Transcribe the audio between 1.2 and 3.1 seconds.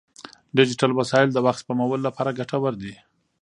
د وخت سپمولو لپاره ګټور دي.